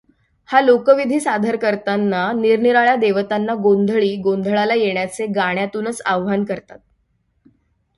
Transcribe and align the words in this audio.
हा 0.49 0.59
लोकविधी 0.61 1.19
सादर 1.19 1.55
करताना 1.55 2.31
निरनिराळ्या 2.31 2.95
देवतांना 2.95 3.53
गोंधळी 3.53 4.15
गोंधळाला 4.15 4.73
येण्याचे 4.73 5.25
गाण्यातूनच 5.25 6.01
आवाहन 6.05 6.43
करतात. 6.43 6.79